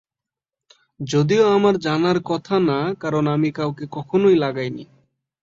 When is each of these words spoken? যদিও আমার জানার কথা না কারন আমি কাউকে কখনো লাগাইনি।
যদিও 0.99 1.43
আমার 1.49 1.75
জানার 1.77 2.17
কথা 2.25 2.55
না 2.61 2.79
কারন 2.99 3.25
আমি 3.27 3.49
কাউকে 3.51 3.85
কখনো 3.91 4.27
লাগাইনি। 4.35 4.85